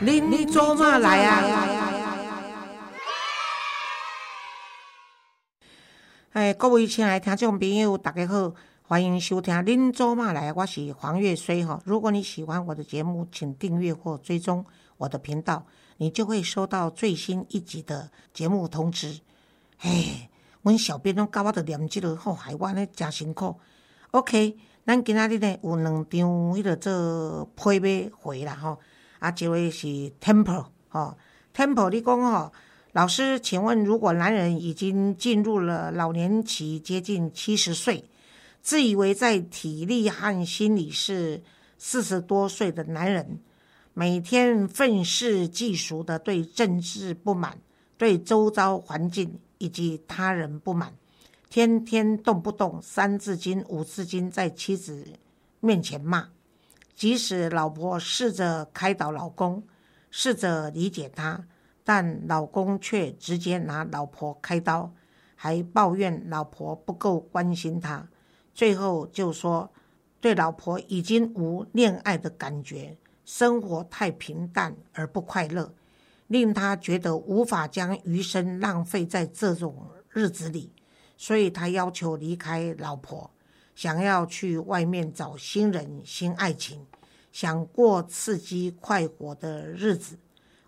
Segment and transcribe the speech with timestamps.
[0.00, 1.42] 恁做嘛来啊？
[6.32, 11.82] 哎，各位亲爱听众朋友，大家好，欢迎收听《恁做嘛来》，我是黄月水哈。
[11.84, 14.64] 如果你喜欢我的节目，请订阅或追踪
[14.98, 15.66] 我的频道，
[15.96, 19.18] 你就会收到最新一集的节目通知。
[19.80, 20.30] 哎，
[20.62, 23.58] 阮小编拢教我着念即个，好害我呢真辛苦。
[24.12, 26.20] OK，咱今仔日呢有两张
[26.54, 28.78] 迄个做配马回啦吼。
[29.18, 29.86] 啊，这位是
[30.20, 31.16] Temple 哦
[31.54, 32.52] ，Temple，你讲哦，
[32.92, 38.04] 老师，请问，如果男人已经进入了老年期，接近七十岁，
[38.62, 41.42] 自以为在体力和心理是
[41.76, 43.40] 四十多岁的男人，
[43.94, 47.58] 每天愤世嫉俗的对政治不满，
[47.96, 50.94] 对周遭环境以及他人不满，
[51.50, 55.04] 天天动不动三字经、五字经在妻子
[55.60, 56.28] 面前骂。
[56.98, 59.62] 即使老婆试着开导老公，
[60.10, 61.46] 试着理解他，
[61.84, 64.92] 但老公却直接拿老婆开刀，
[65.36, 68.08] 还抱怨老婆不够关心他，
[68.52, 69.70] 最后就说
[70.20, 75.72] 对老婆已经无恋爱的感觉，生活太平淡而不快乐，
[76.26, 80.72] 令他觉得无法将余生浪费在这种日子里，
[81.16, 83.30] 所以他要求离开老婆。
[83.78, 86.84] 想要去外面找新人、新爱情，
[87.30, 90.18] 想过刺激快活的日子，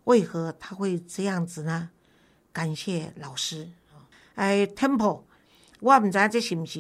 [0.05, 1.91] 为何他会这样子呢？
[2.53, 3.69] 感谢老师。
[4.37, 5.23] 哎，Temple，
[5.81, 6.79] 我唔知这是不是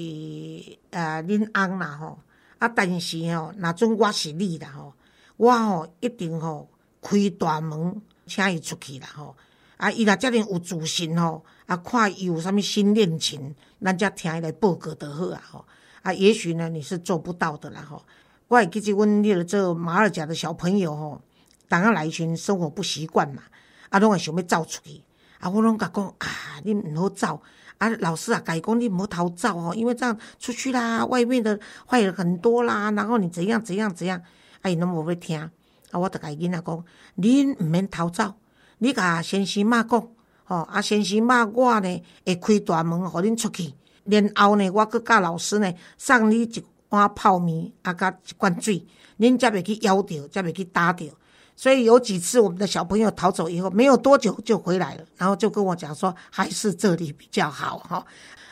[0.90, 2.20] 呃恁翁啦吼，
[2.60, 4.94] 啊，但是吼，那准我是你啦吼，
[5.36, 6.68] 我吼一定吼
[7.02, 9.34] 开大门请伊出去啦吼。
[9.78, 15.64] 啊，伊若遮尔有自信吼，啊，看伊有啥物新恋情，咱则听伊来报告就好啊吼。
[16.02, 18.04] 啊，也许呢，你是做不到的啦吼。
[18.48, 21.20] 我会记得阮迄个做马尔甲的小朋友吼，
[21.68, 23.42] 当下来一群生活不习惯嘛，
[23.90, 25.02] 啊，拢会想要走出去。
[25.38, 26.26] 啊，我拢甲讲啊，
[26.64, 27.40] 你毋好走。
[27.78, 34.20] 啊，老师啊，改讲你毋好逃走哦，因为这样出去啦，外面的坏人很多啦，然后你怎样怎样怎样，
[34.62, 35.40] 啊，伊拢无要听。
[35.40, 35.50] 啊，
[35.98, 36.84] 我著甲囡仔讲，
[37.16, 38.34] 恁毋免逃走，
[38.78, 40.08] 你甲先生妈讲，
[40.44, 43.74] 吼，啊，先生妈我呢会开大门，互恁出去。
[44.04, 48.84] 然后呢，我阁教老师呢送你一碗泡面，啊，甲一罐水，
[49.18, 51.06] 恁才袂去咬着，才袂去打着。
[51.54, 58.04] 所以有几次我们的小朋友逃走以后，没有多久就回来了，然后就跟我讲说，还是这里比较好哈。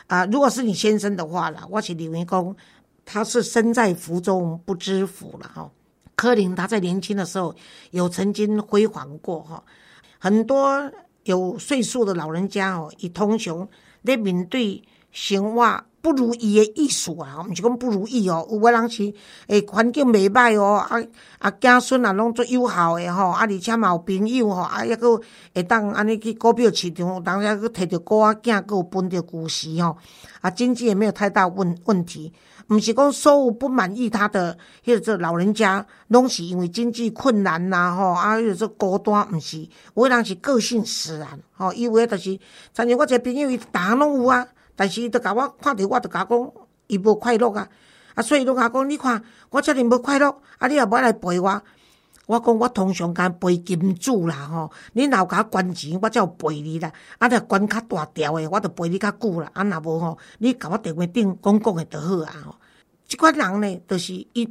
[0.07, 2.55] 啊，如果是你先生的话啦，我是李文公，
[3.03, 5.69] 他是身在福中不知福了哈。
[6.15, 7.55] 柯林他在年轻的时候
[7.91, 9.63] 有曾经辉煌过哈，
[10.19, 10.91] 很多
[11.23, 13.67] 有岁数的老人家哦，以通雄
[14.05, 14.81] 在面对。
[15.11, 18.47] 生活不如意的意思啊，毋是讲不如意哦。
[18.49, 19.13] 有个人是
[19.47, 20.97] 诶环境袂歹哦，啊
[21.39, 25.21] 啊子孙啊拢做友好诶吼，啊而且嘛有朋友吼，啊抑佫
[25.53, 29.97] 会当安尼去股票市场，当下佫摕着股啊，囝佫有分着股息吼，
[30.39, 32.31] 啊经济也没有太大问问题。
[32.69, 34.55] 毋是讲所有不满意他的
[34.85, 39.67] 迄个老人家，拢是因为经济困难呐吼，啊迄个说孤单，毋是。
[39.95, 41.27] 有个人是个性使然
[41.57, 42.39] 吼，伊为就是，
[42.73, 44.47] 曾经我一个朋友伊逐项拢有啊。
[44.79, 46.51] 但是伊都甲我看着，我就甲讲，
[46.87, 47.67] 伊无快乐啊！
[48.15, 51.61] 啊，所以拢甲讲，你看我遮尔无快乐，啊，你也无来陪我。
[52.27, 56.89] 我讲我通常间陪金主啦吼，你若有甲捐钱，我才有陪你啦。
[57.17, 59.51] 啊，若捐较大条诶，我著陪你较久啦。
[59.53, 62.55] 啊，若无吼，你甲我电话顶讲讲诶就好啊吼。
[63.05, 64.47] 即款人呢，就是伊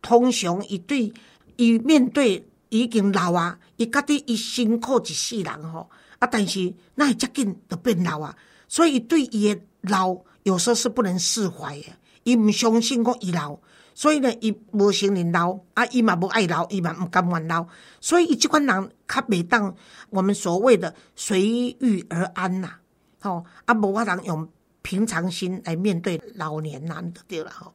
[0.00, 1.12] 通常伊对
[1.56, 8.36] 伊面对已经老啊，伊觉得伊辛苦一世人吼，啊，但是那会遮紧就变老啊，
[8.72, 9.62] 所以对伊诶。
[9.82, 11.88] 老有时候是不能释怀的，
[12.22, 13.58] 伊毋相信讲伊老，
[13.94, 17.66] 所以呢，伊无承认老，啊，伊嘛无爱老，伊嘛毋甘愿老，
[18.00, 19.74] 所以伊即款人较袂当
[20.10, 21.42] 我们所谓的随
[21.80, 22.76] 遇而安呐，
[23.20, 24.48] 吼，啊，无法通用
[24.82, 27.74] 平常心来面对老年人，就对了吼。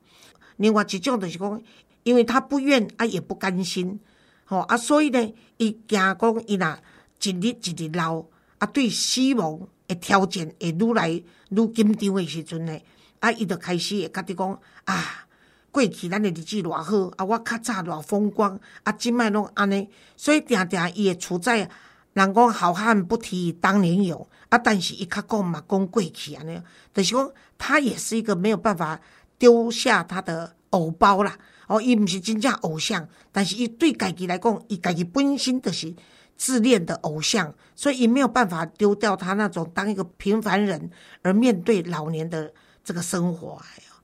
[0.55, 1.61] 另外一种就是讲，
[2.03, 3.99] 因为他不愿啊，也不甘心，
[4.45, 6.77] 吼啊，所以呢，伊惊讲伊若
[7.21, 8.23] 一日一日老，
[8.59, 9.59] 啊，对死亡。
[9.99, 12.79] 挑战会愈来愈紧张诶时阵呢，
[13.19, 15.27] 啊，伊就开始会甲己讲啊，
[15.71, 21.69] 过去咱诶日子偌好，啊，我较早偌风光，啊，即摆拢安尼，所以定定伊会处在
[22.13, 26.61] 人讲好汉不提当年勇，啊，但是伊较讲嘛讲过去安尼，
[26.93, 28.99] 就是讲他也是一个没有办法
[29.37, 35.93] 丢下他的偶包啦，哦，伊毋是真正偶像，但是伊对家己来讲，伊家己本身就是。
[36.37, 40.89] 自恋的偶像，所以也没有办法丢掉他那种当一个平凡人
[41.23, 42.53] 而面对老年的
[42.83, 43.61] 这个生活。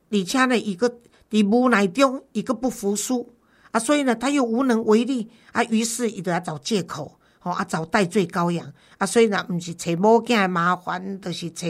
[0.10, 1.00] 李家呢，一个
[1.30, 3.34] 你无奈中，一个不服输，
[3.72, 11.68] 啊，所以呢，他又无能为力啊，于是伊就要找借口，吼啊，找代罪羔羊啊，所以呢，毋是找某囝麻烦，就是找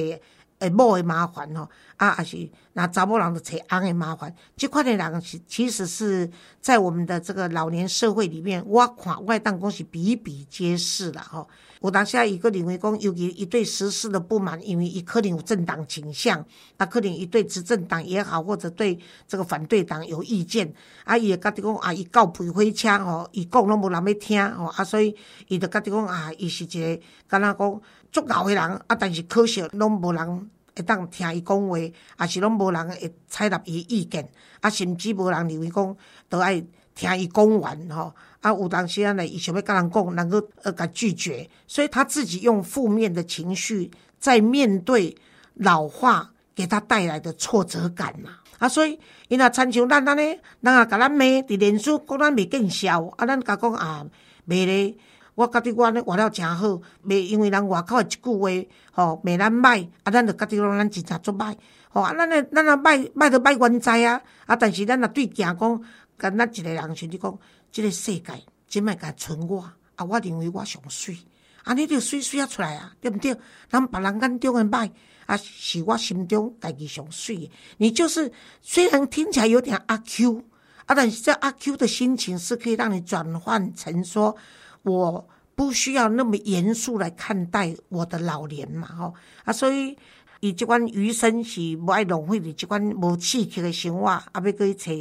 [0.63, 1.69] 诶某的麻烦吼。
[1.97, 6.29] 啊，也是那查某人就找翁的麻烦，这款的人是其实是
[6.59, 11.47] 在我们的这个老年社会里面，我看外当讲是比比皆是啦吼。
[11.81, 16.43] 有当下一个认为讲，尤其伊对实施的不满，因为伊可能有政党倾向，
[16.77, 20.73] 啊，可能伊对执政党也好，或者对这个反对党有意见，
[21.05, 25.15] 啊，伊会觉得讲啊，伊告配火车吼，伊讲拢无人要听吼，啊，所以
[25.47, 27.81] 伊就觉得讲啊，伊是一个敢若讲
[28.13, 30.49] 足够的人，啊，但是可惜拢无人。
[30.75, 34.27] 会当听伊讲话，也是拢无人会采纳伊意见，
[34.59, 35.95] 啊，甚至无人认为讲
[36.27, 36.59] 都爱
[36.95, 38.11] 听伊讲完吼。
[38.41, 45.15] 啊，有当时啊呢，伊想要甲人讲，能够呃甲拒绝，所以他自己用负面的情绪在面对
[45.53, 48.31] 老化给他带来的挫折感呐。
[48.57, 50.21] 啊，所以伊若参像咱安尼，
[50.61, 54.03] 人也甲咱骂，伫脸书讲咱袂见效，啊，咱甲讲啊，
[54.47, 54.97] 袂咧。
[55.35, 58.49] 我感觉我咧活了诚好，袂因为人外口诶一句话，
[58.91, 61.55] 吼骂咱歹，啊，咱就觉得讲咱真正足歹，
[61.89, 65.81] 吼啊，咱诶咱啊歹歹着歹原在啊，啊，但是咱若对行讲，
[66.17, 67.39] 跟咱一个人像你讲，
[67.71, 68.23] 即个世界
[68.67, 69.59] 即摆甲存我，
[69.95, 71.17] 啊，我认为我上水，
[71.63, 73.35] 啊，你着水水啊出来啊，对毋对？
[73.71, 74.91] 咱别人眼中诶歹，
[75.25, 77.51] 啊，是我心中家己上水诶。
[77.77, 78.31] 你就是
[78.61, 80.43] 虽然听起来有点阿 Q，
[80.85, 84.37] 啊，但是这阿 Q 的心情是可以让你转换成说。
[84.83, 89.13] 我不需要那么严肃来看待我的老年嘛，吼
[89.45, 89.97] 啊，所以
[90.39, 94.91] 伊即款余生是无爱浪费的即款无刺激的生活，啊，要去找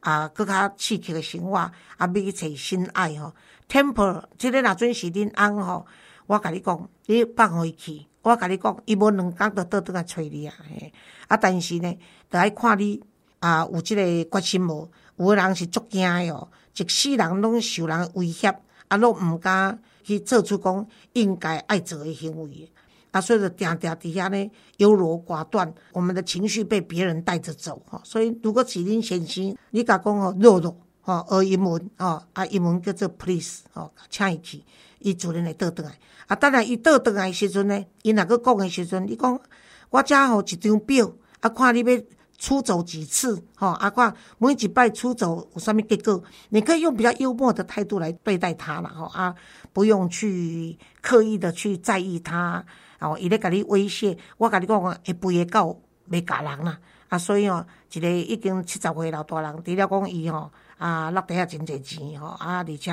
[0.00, 3.32] 啊更较刺激的生活，啊，要去找心爱吼。
[3.68, 5.86] Temple，即个若准是恁翁吼，
[6.26, 10.92] 我甲你讲，你放回去，我甲你讲，伊无两工就倒倒来找你啊，嘿，
[11.28, 11.98] 啊，但是呢，
[12.30, 13.00] 着爱看你
[13.40, 14.90] 啊有即个决心无？
[15.18, 18.52] 有诶人是足惊诶哦，一世人拢受人威胁。
[18.88, 22.70] 啊，拢毋敢去做出讲应该爱做诶行为，
[23.10, 28.00] 啊，所以就定定伫遐呢优柔寡断，我们的情绪被别人带着走吼。
[28.04, 34.64] 所以如果是恁先生，你甲讲吼弱弱吼学英文吼，啊英文叫做 please 吼，请伊去，
[34.98, 35.98] 伊自然会倒转来。
[36.26, 39.40] 啊，当然伊倒转来时阵呢，伊若个讲诶时阵，你讲
[39.90, 42.02] 我遮吼一张表，啊，看你要。
[42.38, 46.22] 出走几次，哈阿挂每一摆出走有啥物结果？
[46.50, 49.34] 你可以用比较幽默的态度来对待他了，哈啊，
[49.72, 52.64] 不用去刻意的去在意他，
[53.00, 60.48] 哦，伊咧甲你威胁，我甲你讲，会肥会狗袂咬人啦，啊，所以哦，一个已经七十岁老大人，除了讲伊吼
[60.78, 62.92] 啊落地下真侪钱，吼啊，而且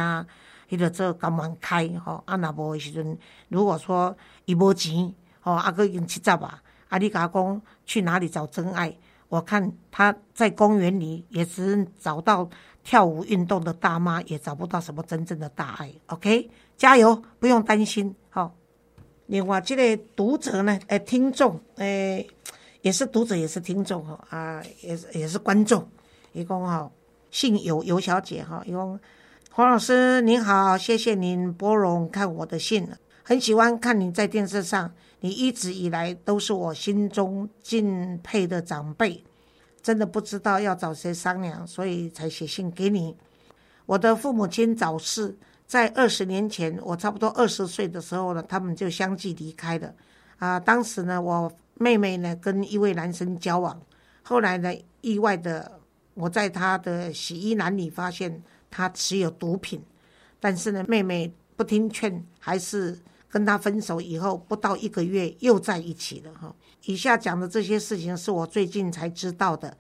[0.68, 3.16] 迄个做甘愿开，吼啊，若无诶时阵，
[3.50, 8.98] 如果说伊无钱，吼啊，佫已经七十啊，啊，你甲讲去哪里找真爱？
[9.28, 12.48] 我看他在公园里也只找到
[12.84, 15.92] 跳舞运动的大妈，也找不到什么真正的大爱。
[16.08, 18.16] OK，加油，不用担心。
[18.30, 18.56] 好，
[19.26, 22.28] 另外这个读者呢，诶，听众，诶，
[22.82, 25.88] 也是读者，也是听众哈啊，也是也是观众。
[26.34, 26.92] 一共哈，
[27.32, 29.00] 姓尤尤小姐哈，一共
[29.52, 32.88] 黄老师您好，谢谢您拨容看我的信，
[33.24, 34.94] 很喜欢看您在电视上。
[35.26, 39.24] 你一直以来都是我心中敬佩的长辈，
[39.82, 43.18] 真的不知道要找谁商量，所以才写信给你。
[43.88, 49.92] 我的父母亲早逝，在二十年前，我差不多二十岁的时候呢，他们就相继离开了。
[50.38, 53.82] 啊，当时呢，我妹妹呢跟一位男生交往，
[54.22, 55.80] 后来呢，意外的
[56.14, 59.82] 我在他的洗衣篮里发现他持有毒品，
[60.40, 63.00] 但是呢，妹妹不听劝，还是。
[63.36, 66.56] 跟他分手以后不到一个月又在一起了哈。
[66.86, 69.78] 以下讲的这些事情是我最近才知道的。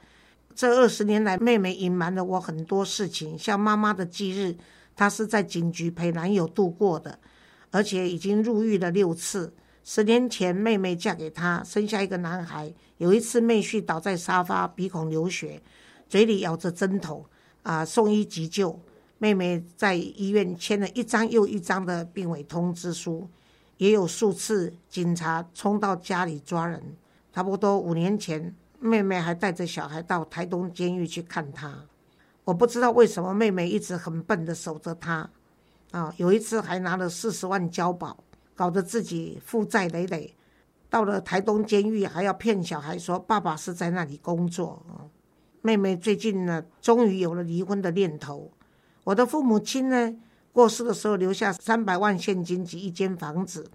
[0.53, 4.57] 这二十年来，妹妹隐瞒了我很多事情，像妈妈的忌日，
[4.93, 7.17] 她是在警局陪男友度过的，
[7.71, 9.53] 而且已经入狱了六次。
[9.85, 12.73] 十年前，妹妹嫁给他，生下一个男孩。
[12.97, 15.61] 有一次，妹婿倒在沙发，鼻孔流血，
[16.09, 17.25] 嘴里咬着针头，
[17.63, 18.77] 啊，送医急救。
[19.17, 23.29] 妹妹在医院签了一张又一张的病危通知书。
[23.77, 26.81] 也有数次警察冲到家里抓人，
[27.33, 31.85] 差不多五年前，妹妹还带着小孩到台东监狱去看他。
[32.43, 35.29] 我不知道为什么妹妹一直很笨的守着他，
[35.91, 40.33] 啊，有一次还拿了四十万交保，搞得自己负债累累。
[40.89, 44.81] 到了台东监狱还要骗小孩说爸爸是在那里工作。
[45.61, 48.51] 妹妹最近呢，终于有了离婚的念头。
[49.03, 50.15] 我的父母亲呢？
[50.55, 53.69] 过世的时候留下三百万现金及一间房子，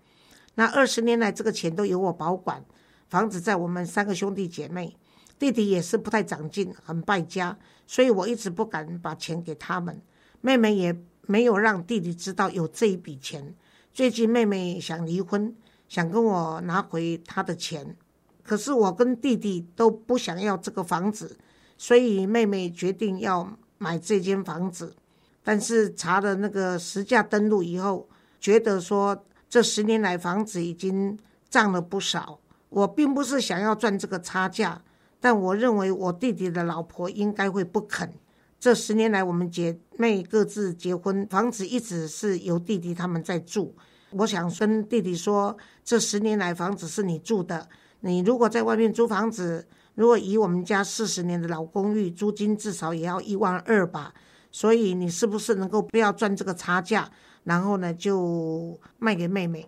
[0.55, 2.65] 那二十年来这个钱都由我保管。
[3.11, 4.97] 房子在我们三个兄弟姐妹，
[5.39, 10.01] 弟弟也是不太长进，很败家，所以我一直不敢把钱给他们。
[10.41, 13.55] 妹妹也没有让弟弟知道有这一笔钱。
[13.93, 15.55] 最近妹妹想离婚，
[15.87, 17.95] 想跟我拿回她的钱，
[18.43, 21.37] 可是我跟弟弟都不想要这个房子，
[21.77, 24.97] 所以妹妹决定要买这间房子。
[25.43, 28.09] 但是查了那个实价登录以后，
[28.41, 31.19] 觉得说这十年来房子已经
[31.49, 32.39] 涨了不少。
[32.69, 34.83] 我并不是想要赚这个差价。
[35.23, 38.11] 但我认为我弟弟的老婆应该会不肯。
[38.59, 43.75] 这十年来，我们姐妹各自结婚，房子一直是由弟弟他们在住。
[44.13, 45.55] 我想跟弟弟说，
[45.85, 47.69] 这十年来房子是你住的。
[48.01, 54.15] 你如果在外面租房子，如果以我们家四十年的老公寓，租金至少也要一万二吧。
[54.51, 57.11] 所以你是不是能够不要赚这个差价，
[57.45, 59.67] 然后呢就卖给妹妹？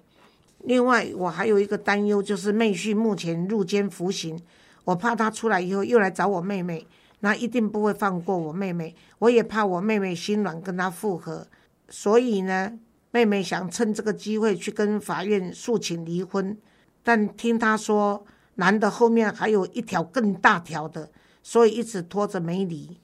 [0.64, 4.40] 另外，我还有一个担忧，就是妹婿目前入监服刑。
[4.84, 6.86] 我怕他出来以后又来找我妹妹，
[7.20, 8.94] 那一定不会放过我妹妹。
[9.18, 11.46] 我也怕我妹妹心软跟他复合，
[11.88, 12.78] 所以呢，
[13.10, 16.56] 妹妹想趁这个机会去跟法院诉请离婚。
[17.02, 18.24] 但听他说，
[18.56, 21.10] 男的后面还有一条更大条的，
[21.42, 22.98] 所以一直拖着没离。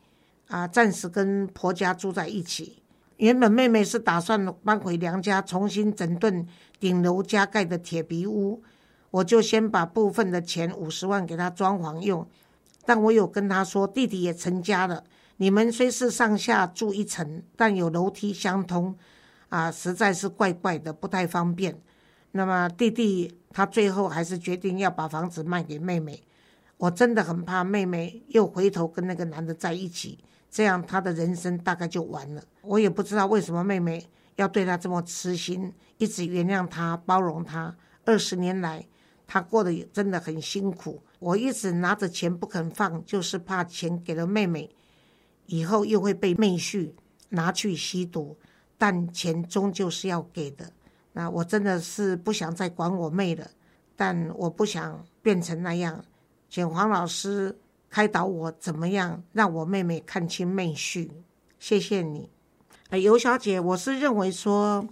[0.48, 2.82] 啊，暂时跟婆家住在一起。
[3.18, 6.46] 原本妹妹是打算搬回娘家，重新整顿
[6.78, 8.62] 顶楼加盖的铁皮屋。
[9.10, 12.28] 我就先把部分的钱五十万给她装潢用，
[12.84, 15.02] 但我有跟她说，弟弟也成家了，
[15.38, 18.94] 你们虽是上下住一层，但有楼梯相通，
[19.48, 21.80] 啊，实在是怪怪的，不太方便。
[22.32, 26.22] 那么弟弟他最后还是决定要把房子卖给妹妹，
[26.76, 30.18] 我真的很怕妹妹又回头跟那个男的在一起，
[30.50, 32.42] 这样他的人生大概就完了。
[32.62, 38.86] 我也不知道为什么妹妹要对他这么痴心，一直原谅他、包容他，二十年来。
[39.30, 44.74] 他过得真的很辛苦，我一直拿着钱不肯放，就是怕钱给了妹妹，
[45.44, 46.92] 以后又会被妹婿
[47.28, 48.38] 拿去吸毒。
[48.78, 50.72] 但钱终究是要给的，
[51.12, 53.50] 那我真的是不想再管我妹了，
[53.96, 56.02] 但我不想变成那样，
[56.48, 57.58] 请黄老师
[57.90, 61.08] 开导我怎么样让我妹妹看清妹婿。
[61.58, 62.28] 谢谢你，
[62.90, 64.86] 尤小姐，我是认为说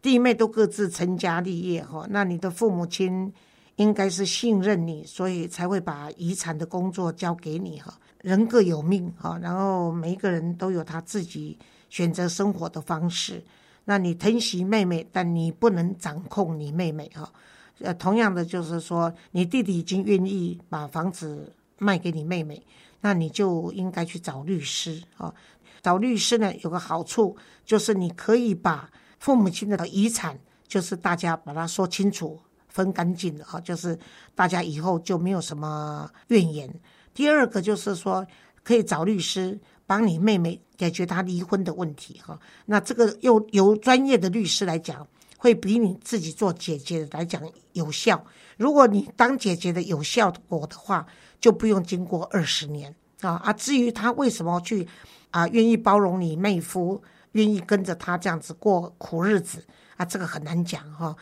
[0.00, 3.32] 弟妹都各自成家立业哈，那你的父母亲。
[3.76, 7.98] 应该是信任你，所以才会把遗产的工作交给你哈。
[8.20, 13.42] 人各有命哈，然后每一个人都有他自己选择生活的方式。
[13.86, 17.32] 那你疼惜妹妹，但你不能掌控你妹妹哈。
[17.80, 21.50] 呃，同样的就是说，你弟弟已经愿意把房子
[21.82, 22.64] 卖给你妹妹，
[23.00, 25.34] 那你就应该去找律师啊。
[25.82, 32.40] 找律师呢，有个好处就是你可以把父母亲的遗产，就是大家把它说清楚。
[32.68, 33.98] 分干净的哈，就是
[34.34, 36.74] 大家以后就没有什么怨言。
[37.12, 38.26] 第二个就是说，
[38.64, 42.40] 可以找律师帮你妹妹解决她离婚的问题哈。
[42.64, 45.06] 那这个又由专业的律师来讲，
[45.42, 48.24] 会比你自己做姐姐来讲有效。
[48.56, 51.04] 如果你当姐姐的有效果的话，
[51.40, 53.52] 就不用经过二十年啊啊。
[53.52, 54.86] 至于他为什么去
[55.32, 59.64] 啊愿意包容你妹夫，愿意跟着他这样子过苦日子
[59.96, 61.16] 啊，这个很难讲哈。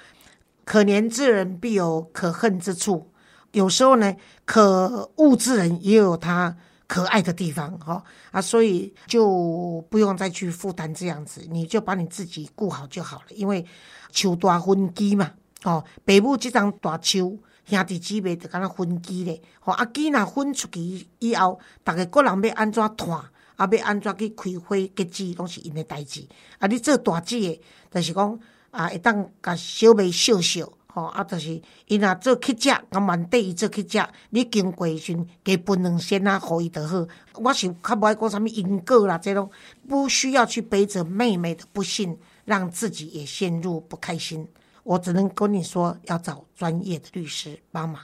[0.66, 3.10] 可怜之人必有可恨之处，
[3.52, 6.54] 有时候呢，可恶之人也有他
[6.90, 13.26] 可爱的地方，哈啊，所以就不用再去负担这样子，你就把你自己顾好就好了。
[13.30, 13.64] 因为
[14.10, 15.30] 树大分枝嘛，
[15.62, 23.20] 哦，爸母这张大树，兄弟姊妹就敢那分枝咧，吼啊，枝若分出去以后，逐个个人要安怎断，
[23.54, 26.26] 啊，要安怎去开花结籽，拢是因的代志。
[26.58, 27.60] 啊，你做大枝的，
[27.92, 28.40] 就是讲。
[28.72, 34.04] 啊，会当甲小妹笑笑，吼啊，就是伊若做乞食，我万缀伊做乞食。
[34.30, 37.06] 你经过时加分两仙啊，互伊就好。
[37.34, 39.50] 我是较无爱讲啥物因果啦，这种
[39.88, 44.46] 不需要去背着妹妹的不幸，让自己也陷入不开心。
[44.82, 48.02] 我只能跟你说，要找专业的律师帮忙。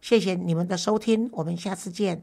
[0.00, 2.22] 谢谢你们的收听，我们下次见。